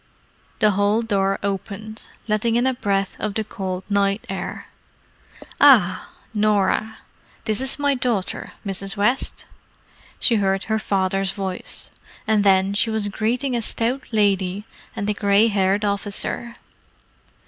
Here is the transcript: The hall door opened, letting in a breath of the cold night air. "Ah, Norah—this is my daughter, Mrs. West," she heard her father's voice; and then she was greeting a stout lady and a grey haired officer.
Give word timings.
The 0.57 0.71
hall 0.71 1.03
door 1.03 1.37
opened, 1.43 2.07
letting 2.27 2.55
in 2.55 2.65
a 2.65 2.73
breath 2.73 3.15
of 3.19 3.35
the 3.35 3.43
cold 3.43 3.83
night 3.87 4.25
air. 4.29 4.65
"Ah, 5.59 6.09
Norah—this 6.33 7.61
is 7.61 7.77
my 7.77 7.93
daughter, 7.93 8.53
Mrs. 8.65 8.97
West," 8.97 9.45
she 10.19 10.37
heard 10.37 10.63
her 10.63 10.79
father's 10.79 11.33
voice; 11.33 11.91
and 12.25 12.43
then 12.43 12.73
she 12.73 12.89
was 12.89 13.09
greeting 13.09 13.55
a 13.55 13.61
stout 13.61 14.01
lady 14.11 14.65
and 14.95 15.07
a 15.07 15.13
grey 15.13 15.49
haired 15.49 15.85
officer. 15.85 16.55